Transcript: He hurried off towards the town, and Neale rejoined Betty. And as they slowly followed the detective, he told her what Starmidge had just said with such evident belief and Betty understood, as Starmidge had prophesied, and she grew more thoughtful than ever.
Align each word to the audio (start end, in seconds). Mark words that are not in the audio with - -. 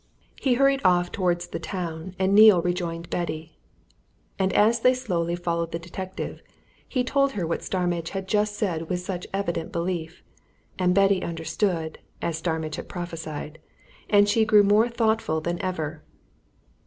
He 0.41 0.55
hurried 0.55 0.81
off 0.83 1.11
towards 1.11 1.45
the 1.49 1.59
town, 1.59 2.15
and 2.17 2.33
Neale 2.33 2.63
rejoined 2.63 3.11
Betty. 3.11 3.59
And 4.39 4.51
as 4.53 4.79
they 4.79 4.95
slowly 4.95 5.35
followed 5.35 5.71
the 5.71 5.77
detective, 5.77 6.41
he 6.89 7.03
told 7.03 7.33
her 7.33 7.45
what 7.45 7.61
Starmidge 7.61 8.09
had 8.09 8.27
just 8.27 8.55
said 8.55 8.89
with 8.89 9.01
such 9.01 9.27
evident 9.31 9.71
belief 9.71 10.23
and 10.79 10.95
Betty 10.95 11.21
understood, 11.21 11.99
as 12.19 12.39
Starmidge 12.39 12.77
had 12.77 12.89
prophesied, 12.89 13.59
and 14.09 14.27
she 14.27 14.43
grew 14.43 14.63
more 14.63 14.89
thoughtful 14.89 15.39
than 15.39 15.61
ever. 15.61 16.01